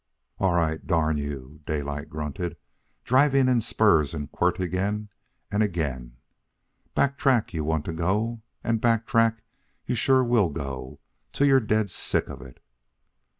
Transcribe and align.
"All 0.39 0.55
right, 0.55 0.87
darn 0.87 1.19
you!" 1.19 1.59
Daylight 1.67 2.09
grunted, 2.09 2.57
driving 3.03 3.47
in 3.47 3.61
spurs 3.61 4.15
and 4.15 4.31
quirt 4.31 4.59
again 4.59 5.09
and 5.51 5.61
again. 5.61 6.17
"Back 6.95 7.19
track 7.19 7.53
you 7.53 7.63
want 7.63 7.85
to 7.85 7.93
go, 7.93 8.41
and 8.63 8.81
back 8.81 9.05
track 9.05 9.43
you 9.85 9.93
sure 9.93 10.23
will 10.23 10.49
go 10.49 10.99
till 11.31 11.45
you're 11.45 11.59
dead 11.59 11.91
sick 11.91 12.29
of 12.29 12.41
it." 12.41 12.59